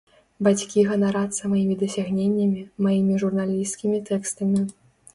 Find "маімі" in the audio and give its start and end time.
1.53-1.77, 2.87-3.23